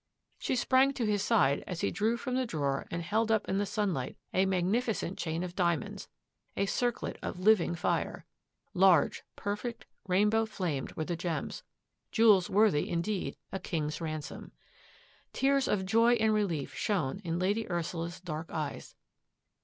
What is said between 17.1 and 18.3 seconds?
in Lady Ursula's